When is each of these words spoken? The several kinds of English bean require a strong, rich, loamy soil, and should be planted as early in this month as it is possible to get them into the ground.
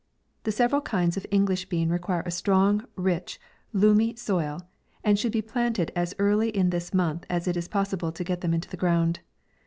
The 0.45 0.51
several 0.51 0.81
kinds 0.81 1.15
of 1.15 1.27
English 1.29 1.69
bean 1.69 1.89
require 1.91 2.23
a 2.25 2.31
strong, 2.31 2.85
rich, 2.95 3.39
loamy 3.71 4.15
soil, 4.15 4.61
and 5.03 5.19
should 5.19 5.31
be 5.31 5.43
planted 5.43 5.91
as 5.95 6.15
early 6.17 6.49
in 6.49 6.71
this 6.71 6.91
month 6.91 7.23
as 7.29 7.47
it 7.47 7.55
is 7.55 7.67
possible 7.67 8.11
to 8.11 8.23
get 8.23 8.41
them 8.41 8.51
into 8.55 8.67
the 8.67 8.77
ground. 8.81 9.19